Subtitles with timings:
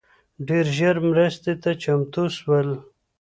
[0.47, 2.67] ډېر ژر مرستي ته چمتو سول